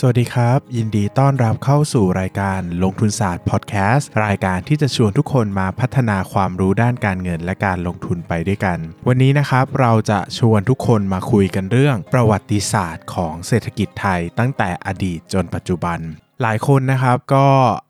[0.00, 16.00] สวัสดีครับ ยินดีต้อนรับเข้าสู่รายการลงทุนศาสตร์พอดแคสต์รายการที่จะชวนทุกคนมาพัฒนาความรู้ด้านการเงินและการลงทุนไปด้วยกัน วันนี้นะครับเราจะชวนทุกคนมาคุยกันเรื่อง ประวัติศาสตร์ของเศรษฐกิจไทยตั้งแต่อดีตจนปัจจุบัน
[16.42, 17.46] หลายคนนะครับก็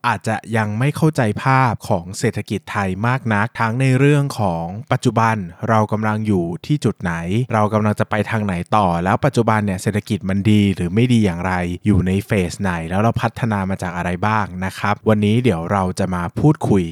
[0.07, 5.37] อาจจะยังไม่เข้าใจภาพของเศรษฐกิจไทยมากนัก ทั้งในเรื่องของปัจจุบัน
[5.69, 7.12] เรากำลังอยู่ที่จุดไหน
[7.55, 11.52] เรากำลังจะไปทางไหนต่อ แล้วปัจจุบันเนี่ยเศรษฐกิจมันดีหรือไม่ดีอย่างไร
[11.87, 16.85] อยู่ในเฟสไหน แล้วเราพัฒนามาจากอะไรบ้างนะครับ วันนี้เดี๋ยวเราจะมาพูดคุย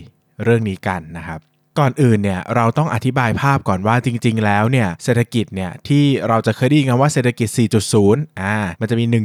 [0.45, 1.41] เรื่องนี้กันนะครับ
[1.81, 7.49] ก่อนอื่นเนี่ยเราต้องอธิบายภาพก่อนว่าจริง ๆ แล้วเนี่ยเศรษฐกิจเนี่ยที่เราจะเคยได้ยินกันว่าเศรษฐกิจ
[7.95, 9.21] 4.0 อ่า มันจะมี 1.0 2.0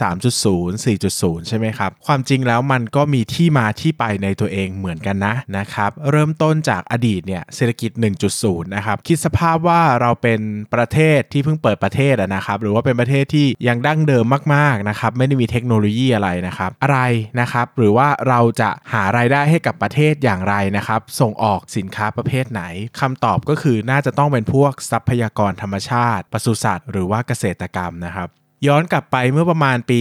[0.00, 7.90] 3.0 4.0 ใช่ไหมครับ ความจริงแล้วมันก็มีที่มาที่ไปในตัวเองเหมือนกันนะนะครับ เริ่มต้นจากอดีตเนี่ยเศรษฐกิจ
[8.32, 10.40] 1.0 นะครับ คิดสภาพว่าเราเป็น
[10.74, 17.00] ประเทศที่เพิ่งเปิดประเทศนะครับ หรือว่าเป็นประเทศที่ยังดั้งเดิมมากๆนะครับ ไม่ได้มีเทคโนโลยีอะไรนะครับ อะไร
[17.40, 22.62] นะครับ หรือว่าเราจะหารายได้ให้กับประเทศอย่างไรนะครับ ส่งออกสินค้าประเภทไหน
[23.00, 28.28] คำตอบก็คือน่าจะต้องเป็นพวกทรัพยากรธรรมชาติปศุสัตว์หรือว่าเกษตรกรรมนะครับ
[28.66, 30.00] ย้อนกลับไปเมื่อประมาณปี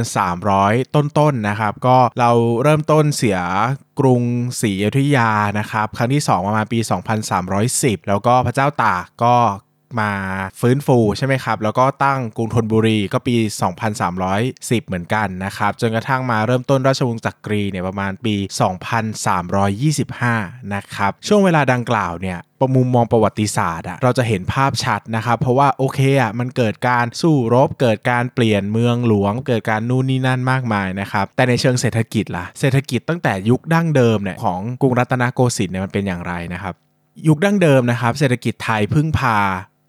[0.00, 2.30] 2,300 ต้นๆนนะครับ ก็เรา
[2.62, 3.38] เริ่มต้นเสีย
[4.00, 4.22] กรุง
[4.60, 6.78] ศรีอยุธยานะครับ ครั้งที่ 2 ประมาณปี
[7.44, 9.36] 2,310 แล้วก็พระเจ้าตากก็
[10.00, 10.10] มา
[10.60, 13.36] ฟื้นฟูใช่ไหมครับ แล้วก็ตั้งกรุงธนบุรีก็ปี
[14.12, 18.34] 2310 เหมือนกันนะครับ จนกระทั่งมาเริ่มต้นราชวงศ์จักรีเนี่ยประมาณปี
[19.94, 36.74] 2325 นะครับ ช่วงเวลาดังกล่าวเนี่ยประมุมมองประวัติศาสตร์อะเราจะเห็นภาพชัดนะครับ เพราะว่าโอเคอะมันเกิดการสู้รบ เกิดการเปลี่ยนเมืองหลวง เกิดการนู่นนี่นั่นมากมายนะครับ แต่ในเชิงเศรษฐกิจล่ะ เศรษฐกิจตั้งแต่ยุคดั้งเดิมเนี่ยของกรุงรัตนโกสินทร์เนี่ยมันเป็นอย่างไรนะครับ
[37.28, 39.38] ยุคดั้งเดิมนะครับ เศรษฐกิจไทยพึ่งพา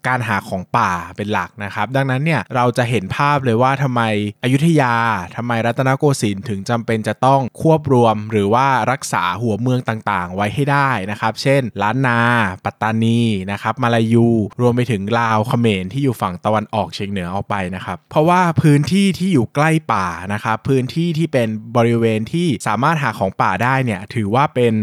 [0.08, 4.02] การหาของป่าเป็นหลักนะครับ ดังนั้นเนี่ยเราจะเห็นภาพเลยว่าทำไม
[4.44, 4.94] อยุธยา
[5.36, 12.20] ทำไมรัตนโกสินทร์ถึงจำเป็นจะต้องควบรวม หรือว่ารักษาหัวเมืองต่างๆ ไว้ให้ได้นะครับ เช่น ล้านนา
[12.64, 13.22] ปัตตานี
[13.52, 14.28] นะครับมาลายู
[14.60, 24.74] รวมไปถึงลาวเขมรที่อยู่ฝั่งตะวันออกเฉียงเหนือออกไปนะครับ เพราะว่าพื้นที่ที่อยู่ใกล้ป่านะครับพื้นที่ที่เป็นบริเวณที่สามารถหาของป่าได้เนี่ยถือว่าเป็น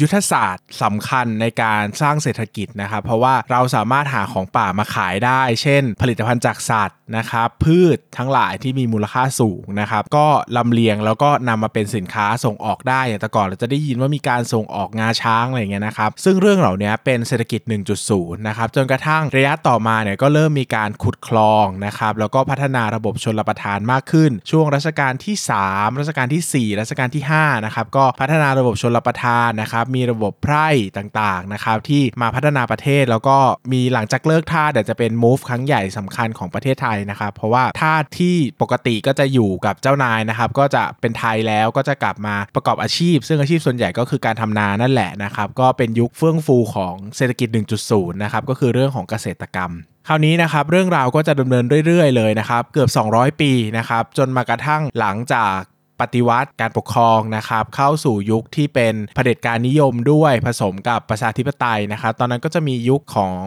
[0.00, 17.60] ยุทธศาสตร์สำคัญในการสร้างเศรษฐกิจนะครับ เพราะว่าเราสามารถหาของป่ามาขายได้ เช่น ผลิตภัณฑ์จากสัตว์นะครับ พืชทั้งหลายที่มีมูลค่าสูงนะครับ ก็ลำเลียงแล้วก็นำมาเป็นสินค้าส่งออกได้อย่างแต่ก่อนเราจะได้ยินว่ามีการส่งออกงาช้างอะไรเงี้ยนะครับ ซึ่งเรื่องเหล่านี้เป็นเศรษฐกิจ
[18.02, 25.36] 1.0 นะครับ จนกระทั่งระยะต่อมาเนี่ยก็เริ่มมีการขุดคลองนะครับแล้วก็พัฒนาระบบชนรประทานมากขึ้น ช่วงรัชกาลที่
[25.68, 33.36] 3 รัชกาลที่ 4 รัชกาลที่5นะครับก็พัฒนาระบบชนรประทานนะครับมีระบบไพร่ต่างๆนะครับที่มาพัฒนาประเทศแล้วก็
[33.72, 47.48] มีหลังจากเลิกท่าเดี๋ยวจะเป็น move ครั้งใหญ่สำคัญของประเทศไทยนะครับเพราะว่าท่าที่ปกติก็จะอยู่กับเจ้านายนะครับก็จะเป็นไทยแล้วก็จะกลับมาประกอบอาชีพ ซึ่งอาชีพส่วนใหญ่ก็คือการทำนานั่นแหละนะครับก็เป็นยุคเฟื่องฟูของเศรษฐกิจ
[47.86, 49.72] 1.0 นะครับก็คือเรื่องของเกษตรกรรม
[50.08, 55.56] คราวนี้นะครับเรื่องราวก็จะดำเนินเรื่อยๆเลยนะครับเกือบ 200 ปีนะครับจนมากระทั่งหลังจาก
[56.00, 63.42] ปฏิวัติการปกครองนะครับเข้าสู่ยุคที่เป็นเผด็จการนิยมด้วยผสมกับประชาธิปไตยนะครับตอนนั้นก็จะมียุคของ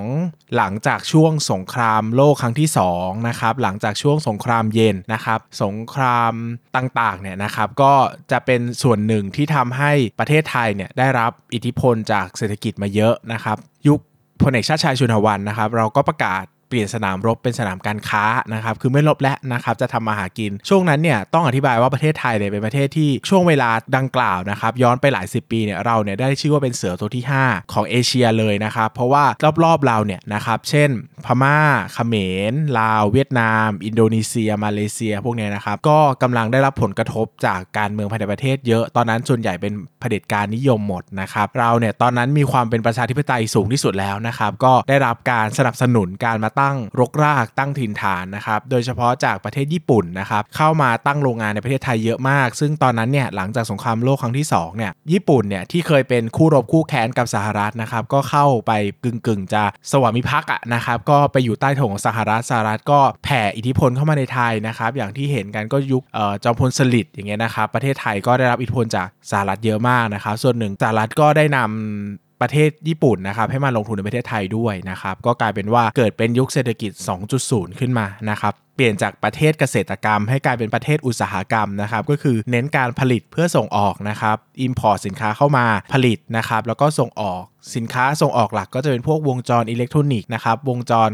[0.56, 6.34] หลังจากช่วงสงครามโลกครั้งที่2นะครับหลังจากช่วงสงครามเย็นนะครับสงคราม
[6.76, 7.94] ต่างๆเนี่ยนะครับก็
[8.32, 14.00] จะเป็นส่วนหนึ่งที่ทำให้ประเทศไทยเนี่ยได้รับอิทธิพลจากเศรษฐกิจมาเยอะนะครับยุค
[14.44, 29.26] พลเอกชาติชายชุนวันนะครับ เราก็ประกาศ ปลี่ยนสนามรบเป็นสนามการค้านะครับคือไม่รบแล้วนะครับจะทำมาหากิน ช่วงนั้นเนี่ยต้องอธิบายว่าประเทศไทยเนี่ยเป็นประเทศที่ช่วงเวลาดังกล่าวนะครับย้อนไปหลายสิบปีเนี่ยเราเนี่ยได้ชื่อว่าเป็นเสือตัวที่ 5 ของเอเชียเลยนะครับเพราะว่า
[29.64, 30.90] รอบๆเราเนี่ยนะครับเช่น
[31.26, 31.58] พม่า
[31.94, 32.16] เขม
[32.52, 58.72] รลาวเวียดนาม อินโดนีเซีย มาเลเซีย พวกเนี้นะครับก็กำลังได้รับผลกระทบจากการเมืองภายในประเทศเยอะตอนนั้นส่วนใหญ่เป็นเผด็จการนิยมหมดนะครับเราเนี่ยตอนนั้นมีความเป็นประชาธิปไตยสูงที่สุดแล้วนะครับก็ได้รับการสนับสนุนการมาตั้ั้งรกรากตั้งถิ่นฐานนะครับโดยเฉพาะจากประเทศญี่ปุ่นนะครับเข้ามาตั้งโรงงานในประเทศไทยเยอะมาก ซึ่งตอนนั้นเนี่ยหลังจากสงครามโลกครั้งที่2เนี่ยญี่ปุ่นเนี่ยที่เคยเป็นคู่รบคู่แค้นกับสหรัฐนะครับก็เข้าไป
[59.04, 66.04] กึ่งกึ่งจะสวามิภักดิ์นะครับก็ไปอยู่ใต้ธงของสหรัฐสหรัฐก็แผ่อิทธิพลเข้ามาในไทยนะครับอย่างที่เห็นกันก็ยุค
[66.44, 76.92] จอมพลสฤษดิ์อย่างเงี้ยนะครับประเทศไทยก็ได้รับอิทธิพลจากสหรัฐเยอะมากนะครับส่วนหนึ่งสหรัฐก็ได้นำ ประเทศญี่ปุ่นนะครับให้มาลงทุนในประเทศไทยด้วยนะครับก็กลายเป็นว่าเกิดเป็นยุคเศรษฐกิจ
[77.36, 87.44] 2.0 ขึ้นมานะครับเปลี่ยนจากประเทศเกษตรกรรม ให้กลายเป็นประเทศอุตสาหกรรมนะครับก็คือเน้นการผลิตเพื่อส่งออกนะครับ import สินค้าเข้ามาผลิตนะครับแล้วก็ส่งออก
[87.76, 91.10] สินค้าส่งออกหลักก็จะเป็นพวกวงจรอิเล็กทรอนิกส์นะครับวงจร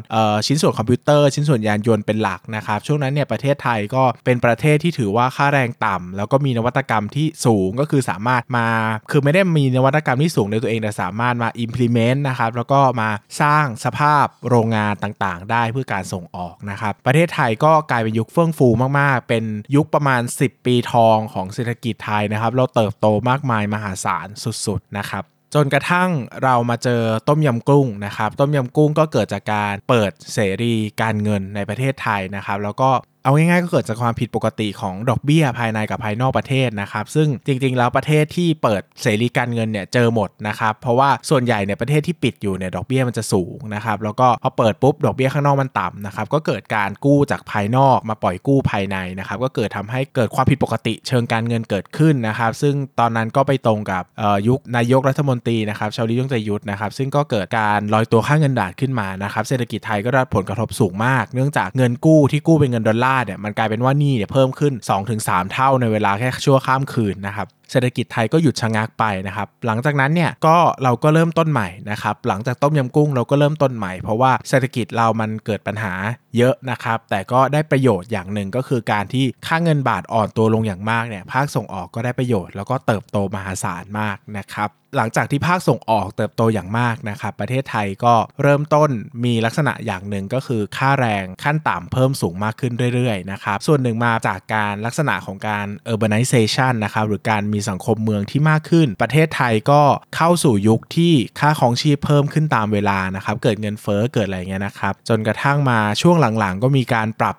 [0.48, 8.68] ชิ้นส่วนคอมพิวเตอร์ ชิ้นส่วนยานยนต์เป็นหลักนะครับช่วงนั้นเนี่ยประเทศไทยก็เป็นประเทศที่ถือว่าค่าแรงต่ำแล้วก็มีนวัตกรรมที่สูงก็คือสามารถมา
[9.12, 13.10] คือไม่ได้มีนวัตกรรมที่สูงในตัวเองแต่สามารถมา implement นะครับแล้วก็มา
[13.42, 18.68] สร้างสภาพโรงงานต่างๆ ได้เพื่อการส่งออกนะครับประเทศไทยก็กลายเป็นยุคเฟื่องฟู
[19.00, 19.44] มากๆ เป็น
[19.76, 24.28] ยุคประมาณ 10 ปีทองของเศรษฐกิจไทยนะครับเราเติบโตมากมายมหาศาล
[24.66, 26.10] สุดๆนะครับ จนกระทั่ง
[26.44, 32.90] เรามาเจอต้มยำกุ้งนะครับ ต้มยำกุ้งก็เกิดจากการเปิดเสรีการเงินในประเทศไทยนะครับ แล้วก็
[33.24, 54.04] เอาง่ายๆก็เกิดจากความผิดปกติของดอกเบี้ยภายในกับภายนอกประเทศนะครับ ซึ่งจริงๆ แล้วประเทศที่เปิดเสรีการเงินเนี่ยเจอหมดนะครับ เพราะว่าส่วนใหญ่เนี่ยประเทศที่ปิดอยู่เนี่ยดอกเบี้ยมันจะสูงนะครับ แล้วก็พอเปิดปุ๊บดอกเบี้ยข้างนอกมันต่ำนะครับ ก็เกิดการกู้จากภายนอกมาปล่อยกู้ภายในนะครับ ก็เกิดทำให้เกิดความผิดปกติเชิงการเงินเกิดขึ้นนะครับ ซึ่งตอนนั้นก็ไปตรงกับ
[54.48, 64.74] ยุคนายกรัฐมนตรีนะครับชาวลิยงใจยุทธนะครับ ซึ่งก็เกิดการลอยตัวค่าเงินบาทขึ้นมานะครับ เศรษฐกิจไทยก็ได้ผลกระทบสูงมาก เนื่องจากเงินกู้ที่กู้เป็นเงินดอลลาาเนี่ยมันกลายเป็นว่านี่เนี่ยเพิ่มขึ้น
[65.14, 75.94] 2-3 เท่าในเวลาแค่ชั่วข้ามคืนนะครับ เศรษฐกิจไทยก็หยุดชะงักไปนะครับ หลังจากนั้นเนี่ยก็เราก็เริ่มต้นใหม่นะครับ หลังจากต้มยำกุ้งเราก็เริ่มต้นใหม่เพราะว่าเศรษฐกิจเรามันเกิดปัญหา
[76.38, 88.90] เยอะนะครับ แต่ก็ได้ประโยชน์อย่างหนึ่งก็คือการที่ค่าเงินบาทอ่อนตัวลงอย่างมากเนี่ยภาคส่งออกก็ได้ประโยชน์แล้วก็เติบโตมหาศาลมากนะครับหลังจากที่ภาคส่งออกเติบโตอย่างมากนะครับ ประเทศไทยก็เริ่มต้น
[89.26, 99.82] มีลักษณะอย่างหนึ่งก็คือค่าแรงขั้นต่ำเพิ่มสูงมากขึ้นเรื่อยๆนะครับส่วนหนึ่งมาจากการลักษณะของการ urbanization นะครับหรือการมีสังคมเมืองที่ที่มากขึ้น ประเทศไทยก็
[100.16, 107.36] เข้าสู่ยุคที่ค่าของชีพเพิ่มขึ้นตามเวลานะครับ เกิดเงินเฟ้อเกิดอะไรเงี้ยนะครับ จนกระทั่งมาช่วงหลังๆ ก็มีการปรับ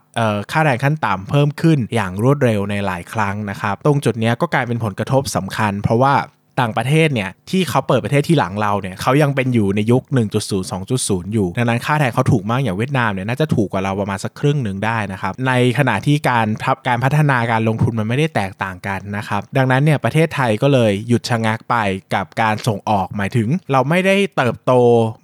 [0.52, 6.14] ค่าแรงขั้นต่ำเพิ่มขึ้นอย่างรวดเร็วในหลายครั้งนะครับ ตรงจุดนี้ก็กลายเป็นผลกระทบสำคัญ เพราะว่า
[6.60, 21.76] ต่างประเทศเนี่ยที่เขาเปิดประเทศที่หลังเราเนี่ยเขายังเป็นอยู่ในยุค 1.0 2.0 อยู่ ดังนั้นค่าแรงเขาถูกมากอย่างเวียดนามเนี่ยน่าจะถูกกว่าเราประมาณสักครึ่งหนึ่งได้นะครับในขณะที่การพับการพัฒนาการลงทุนมันไม่ได้แตกต่างกันนะครับดังนั้นเนี่ยประเทศไทยก็เลยหยุดชะงักไป
[22.14, 24.72] กับการส่งออกหมายถึง เราไม่ได้เติบโต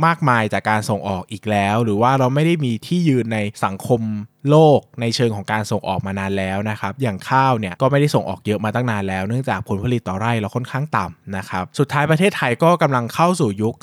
[0.07, 4.01] มากมายจากการส่งออกอีกแล้ว หรือว่าเราไม่ได้มีที่ยืนในสังคม
[4.51, 13.75] โลกในเชิงของการส่งออกมานานแล้วนะครับ อย่างข้าวเนี่ยก็ไม่ได้ส่งออกเยอะมาตั้งนานแล้ว เนื่องจากผลผลิตต่อไร่เราค่อนข้างต่ำนะครับ สุดท้ายประเทศไทยก็กำลังเข้าสู่ยุค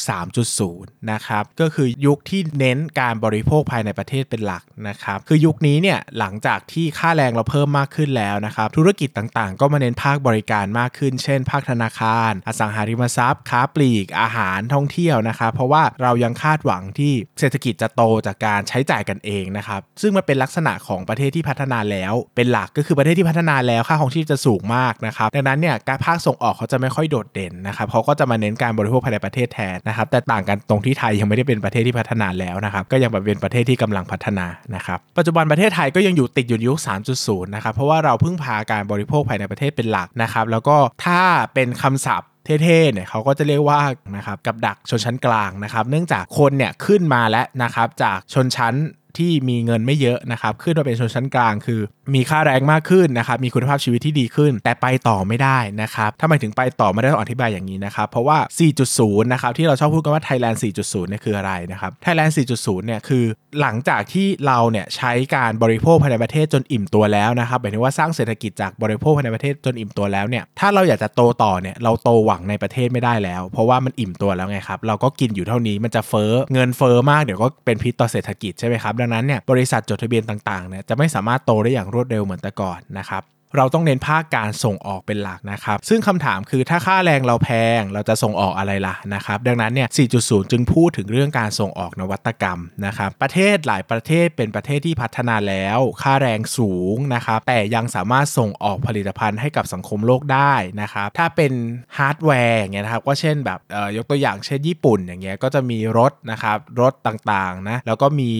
[0.51, 34.45] 3.0 นะครับ ก็คือยุคที่เน้นการบริโภคภายในประเทศเป็นหลักนะครับ คือยุคนี้เนี่ยหลังจากที่ค่าแรงเราเพิ่มมากขึ้นแล้วนะครับ ธุรกิจต่างๆ ก็มาเน้นภาคบริการมากขึ้น เช่น ภาคธนาคาร อสังหาริมทรัพย์ ค้าปลีก อาหาร ท่องเที่ยวนะครับ เพราะว่าเรายังคาดหวังที่เศรษฐกิจจะโตจากการใช้จ่ายกันเองนะครับ ซึ่งมันเป็นลักษณะของประเทศที่พัฒนาแล้ว เป็นหลักก็คือประเทศที่พัฒนาแล้วค่าของชีพจะสูงมากนะครับดังนั้นเนี่ยการภาคส่งออกเขาจะไม่ค่อยโดดเด่นนะครับเขาก็จะมาเน้นการบริโภคภายในประเทศแทนนะครับแต่ต่างกันตรงที่ไทยยังไม่ได้เป็นประเทศที่พัฒนาแล้วนะครับก็ยังแบบเป็นประเทศที่กำลังพัฒนา
[34.75, 36.79] นะครับปัจจุบันประเทศไทยก็ยังอยู่ติดอยู่ยุค
[37.15, 41.21] 3.0 นะครับเพราะว่าเราพึ่งพาการบริโภคภายในประเทศเป็นหลักนะครับแล้วก็ถ้า
[41.53, 43.79] เป็นคำศัพท์เท่ๆเนี่ยเขาก็จะเรียกว่า
[44.15, 48.73] นะครับกับดักชนชั้นกลางนะครับ เนื่องจากคนเนี่ยขึ้นมาแล้วนะครับจากชนชั้น
[49.17, 51.81] ที่มีเงินไม่เยอะนะครับขึ้นมาเป็นชนชั้นกลาง คือ
[52.15, 58.37] มีค่าแรงมากขึ้นนะครับมีคุณภาพชีวิตที่ดีขึ้น แต่ไปต่อไม่ได้นะครับถ้ามาถึงไปต่อไม่ได้ต้องอธิบายอย่างนี้นะครับเพราะว่า
[58.85, 63.23] 4.0 นะครับที่เราชอบพูดกันว่า Thailand 4.0 เนี่ยคืออะไรนะครับ Thailand 4.0 เนี่ยคือ
[63.61, 83.23] หลังจากที่เราเนี่ยใช้การบริโภคภายในประเทศจนอิ่มตัวแล้วนะครับหมายถึงว่าสร้างเศรษฐกิจจากบริโภคภายในประเทศจนอิ่มตัวแล้วเนี่ยถ้าเราอยากจะโตต่อเนี่ยเราโตหวังในประเทศไม่ได้แล้ว เพราะว่ามันอิ่มตัวแล้วไงครับเราก็กินอยู่เท่านี้มันจะเฟ้อเงินเฟ้อมากเดี๋ยวก็เป็นพิษต่อเศรษฐกิจใช่ไหมครับดังนั้นเนี่ยบริษัทจดทะเบียนต่างๆเนี่ยจะไม่สามารถโตได้อย่างรวดเร็วเหมือนแต่ก่อนนะครับ
[83.57, 89.87] เราต้องเน้นภาคการส่งออกเป็นหลักนะครับ ซึ่งคำถามคือถ้าค่าแรงเราแพงเราจะส่งออกอะไรล่ะนะครับ ดังนั้นเนี่ย
[90.19, 101.53] 4.0 จึงพูดถึงเรื่องการส่งออกนวัตกรรมนะครับ ประเทศหลายประเทศเป็นประเทศที่พัฒนาแล้ว ค่าแรงสูงนะครับ แต่ยังสามารถส่งออกผลิตภัณฑ์ให้กับสังคมโลกได้นะครับ ถ้าเป็น
[101.97, 103.59] ฮาร์ดแวร์เงี้ยนะครับ ก็เช่นแบบ
[103.97, 108.31] ยกตัวอย่างเช่นญี่ปุ่นอย่างเงี้ย ก็จะมีรถนะครับ รถต่างๆนะ แล้วก็มี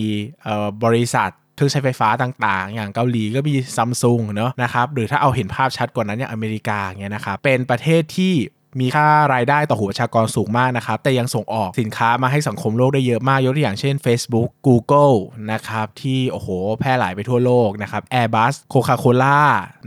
[0.85, 8.33] บริษัท เครื่องใช้ไฟฟ้าต่างๆ อย่างเกาหลีก็มีซัมซุงเนาะนะครับหรือถ้าเอาเห็นภาพชัดกว่านั้นอย่างอเมริกาเงี้ยนะครับเป็นประเทศที่
[8.79, 15.15] มีค่ารายได้ต่อหัวประชากรสูงมากนะครับ แต่ยังส่งออกสินค้ามาให้สังคมโลกได้เยอะมาก ยกตัวอย่างเช่น Facebook Google
[15.51, 16.47] นะครับ ที่โอ้โห
[16.79, 19.39] แพร่หลายไปทั่วโลกนะครับ Airbus Coca-Cola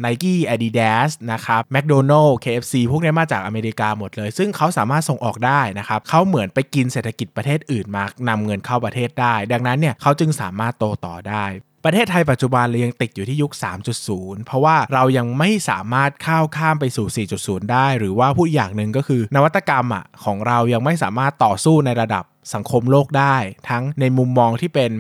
[0.04, 11.44] Nike Adidas นะครับ McDonald KFC พวกนี้มาจากอเมริกาหมดเลย ซึ่งเขาสามารถส่งออกได้นะครับ เขาเหมือนไปกินเศรษฐกิจประเทศอื่นมานำเงินเข้าประเทศได้ ดังนั้นเนี่ยเขาจึงสามารถโตต่อได้
[11.86, 13.52] ประเทศไทยปัจจุบันเรายังติดอยู่ที่ยุค
[13.98, 22.24] 3.0 เพราะว่าเรายังไม่สามารถก้าวข้ามไปสู่ 4.0 ได้ หรือว่าพูดอย่างหนึ่งก็คือนวัตกรรมอะของเรายังไม่สามารถต่อสู้ในระดับ
[22.54, 23.36] สังคมโลกได้
[23.68, 24.92] ทั้งในมุมมองที่เป็น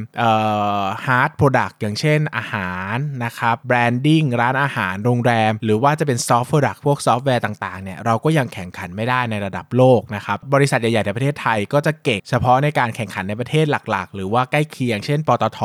[1.06, 15.60] hard product อย่างเช่นอาหารนะครับ branding ร้านอาหารโรงแรม หรือว่าจะเป็น soft product พวกซอฟต์แวร์ต่างๆเนี่ยเราก็ยังแข่งขันไม่ได้ในระดับโลกนะครับบริษัทใหญ่ๆในประเทศไทยก็จะเก่งเฉพาะในการแข่งขันในประเทศหลักๆ หรือว่าใกล้เคียงเช่นปตท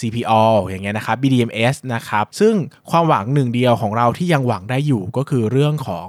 [0.00, 2.54] CPO อย่างเงี้ยนะครับ BDMs นะครับซึ่ง
[2.90, 6.08] ความหวังหนึ่งเดียวของเราที่ยังหวังได้อยู่ก็คือเรื่องของ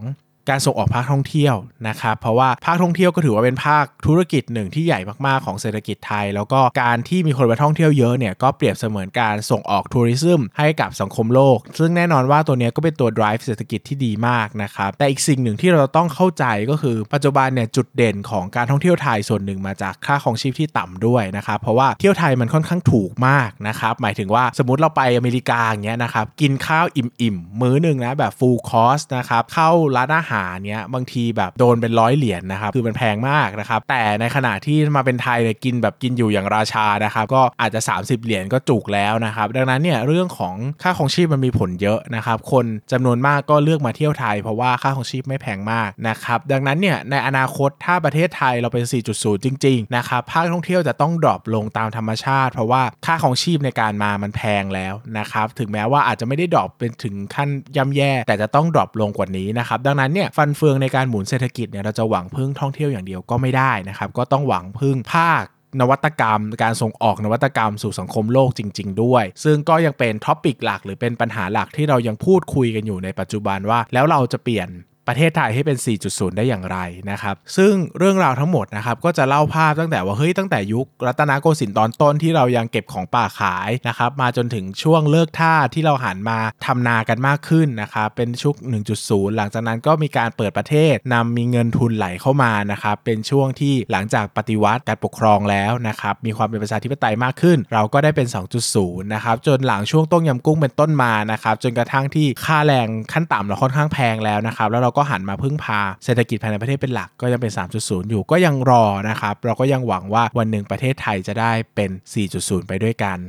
[0.49, 1.55] การส่งออกภาคท่องเที่ยว
[1.87, 30.34] นะครับเพราะว่าภาคท่องเที่ยวก็ถือว่าเป็นภาคธุรกิจหนึ่งที่ใหญ่มากๆของเศรษฐกิจไทย แล้วก็การที่มีคนไปท่องเที่ยวเยอะเนี่ยก็เปรียบเสมือนการส่งออกทัวริซึมให้กับสังคมโลก ซึ่งแน่นอนว่าตัวนี้ก็เป็นตัว drive เศรษฐกิจที่ดีมากนะครับแต่อีกสิ่งหนึ่งที่เราต้องเข้าใจก็คือปัจจุบันเนี่ยจุดเด่นของการท่องเที่ยวไทยส่วนหนึ่งมาจากค่าของชีพที่ต่ำด้วยนะครับเพราะว่าเที่ยวไทยมันค่อนข้างถูกมากนะครับหมายถึงว่าสมมติเราไปอเมริกาอย่างเงี้ยนะครับกินข้าวอิ่มๆมื้อหนึ่งนะแบบ full course นะครับเข้าร้านอาหาร
[30.65, 65.43] เนี้ยบางทีแบบโดนเป็นร้อยเหรียญนะครับคือมันแพงมากนะครับแต่ในขณะที่มาเป็นไทยเนี่ยกินแบบกินอยู่อย่างราชานะครับก็อาจจะ 30 เหรียญก็จุกแล้วนะครับดังนั้นเนี่ยเรื่องของค่าครองชีพมันมีผลเยอะนะครับคนจำนวนมากก็เลือกมาเที่ยวไทย เพราะว่าค่าครองชีพไม่แพงมากนะครับดังนั้นเนี่ยในอนาคตถ้าประเทศไทยเราเป็น 4.0 จริงๆนะครับภาคท่องเที่ยวจะต้อง drop ลงตามธรรมชาติ เพราะว่าค่าครองชีพในการมามันแพงแล้วนะครับถึงแม้ว่าอาจจะไม่ได้ drop เป็นถึงขั้นย่ำแย่ แต่จะต้อง drop ลงกว่านี้นะครับดังนั้นเนี่ยฟันเฟืองในการหมุนเศรษฐกิจเนี่ยเราจะหวังพึ่งท่องเที่ยวอย่างเดียวก็ไม่ได้นะครับ ก็ต้องหวังพึ่งภาค
[65.81, 74.69] นวัตกรรม การส่งออกนวัตกรรมสู่สังคมโลกจริง ๆ ด้วย ซึ่งก็ยังเป็น topic หลักหรือเป็นปัญหาหลักที่เรายังพูดคุยกันอยู่ในปัจจุบันว่า แล้วเราจะเปลี่ยน
[75.07, 76.77] ประเทศไทยให้เป็น 4.0 ได้อย่างไร
[77.11, 88.55] นะครับ ซึ่งเรื่องราวทั้งหมดนะครับก็จะเล่าภาพตั้งแต่ว่าเฮ้ยตั้งแต่ยุครัตนโกสินทร์ตอนต้นที่เรายังเก็บของป่าขายนะครับมาจนถึงช่วงเลิกทาสที่เราหันมาทำนากันมากขึ้นนะครับเป็นชุก
[88.95, 98.27] 1.0 หลังจากนั้นก็มีการเปิดประเทศนำมีเงินทุนไหลเข้ามานะครับเป็นช่วงที่หลังจากปฏิวัติการปกครองแล้วนะครับมีความเป็นประชาธิปไตยมากขึ้น เราก็ได้เป็น
[98.69, 111.89] 2.0 นะครับจนหลังช่วงต้มยำกุ้งเป็นต้นมานะครับจนกระทั่งที่ค่าแรงขั้นต่ำเราค่อนข้างแพงแล้วนะครับแล้วเราก็หันมาพึ่งพาเศรษฐกิจภายในประเทศเป็นหลักก็ยังเป็น 3.0 อยู่ก็ยังรอนะครับเราก็ยังหวังว่าวันหนึ่งประเทศไทยจะได้เป็น
[112.29, 113.19] 4.0 ไปด้วยกัน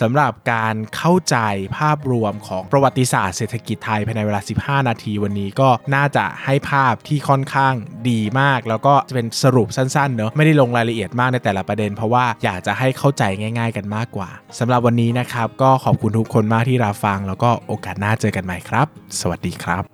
[0.00, 1.36] สำหรับการเข้าใจ
[1.78, 4.40] ภาพรวมของประวัติศาสตร์เศรษฐกิจไทยภายในเวลา
[4.82, 7.74] 15 นาทีวันนี้ก็น่าจะให้ภาพที่ค่อนข้าง
[8.10, 14.28] ดีมาก แล้วก็จะเป็นสรุปสั้นๆเนอะไม่ได้ลงรายละเอียดมากในแต่ละประเด็น เพราะว่าอยากจะให้เข้าใจง่าย ๆ กันมากกว่า
[14.58, 18.86] สำหรับวันนี้นะครับ ก็ขอบคุณทุกคนมากที่รับฟัง แล้วก็โอกาสหน้าเจอกันใหม่ครับ
[19.20, 19.93] สวัสดีครับ